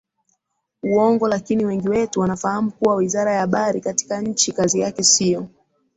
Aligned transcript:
uongo 0.83 1.27
Lakini 1.27 1.65
wengi 1.65 1.89
wetu 1.89 2.19
wanafahamu 2.19 2.71
kuwa 2.71 2.95
wizara 2.95 3.31
ya 3.33 3.39
habari 3.39 3.81
katika 3.81 4.21
nchi 4.21 4.51
kazi 4.51 4.79
yake 4.79 5.03
siyo 5.03 5.49